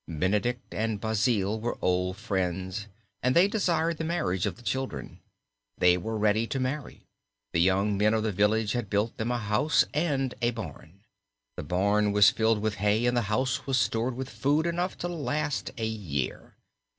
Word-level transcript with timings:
Benedict 0.07 0.73
and 0.73 0.99
Basil 0.99 1.59
were 1.59 1.77
old 1.79 2.17
friends 2.17 2.87
and 3.21 3.35
they 3.35 3.47
desired 3.47 3.99
the 3.99 4.03
marriage 4.03 4.47
of 4.47 4.55
the 4.55 4.63
children. 4.63 5.19
They 5.77 5.95
were 5.95 6.17
ready 6.17 6.47
to 6.47 6.59
marry. 6.59 7.03
The 7.53 7.61
young 7.61 7.99
men 7.99 8.15
of 8.15 8.23
the 8.23 8.31
village 8.31 8.71
had 8.71 8.89
built 8.89 9.15
them 9.17 9.29
a 9.29 9.37
house 9.37 9.85
and 9.93 10.33
a 10.41 10.49
barn. 10.49 11.01
The 11.55 11.61
barn 11.61 12.13
was 12.13 12.31
filled 12.31 12.61
with 12.63 12.77
hay 12.81 13.05
and 13.05 13.15
the 13.15 13.21
house 13.29 13.67
was 13.67 13.77
stored 13.77 14.15
with 14.15 14.31
food 14.31 14.65
enough 14.65 14.97
to 14.97 15.07
last 15.07 15.69
a 15.77 15.85
year. 15.85 16.55